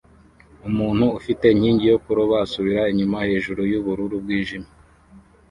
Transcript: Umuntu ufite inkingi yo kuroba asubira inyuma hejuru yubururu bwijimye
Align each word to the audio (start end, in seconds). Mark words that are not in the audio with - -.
Umuntu 0.67 1.05
ufite 1.19 1.45
inkingi 1.49 1.85
yo 1.91 1.97
kuroba 2.03 2.35
asubira 2.45 2.81
inyuma 2.91 3.17
hejuru 3.29 3.61
yubururu 3.71 4.15
bwijimye 4.23 4.71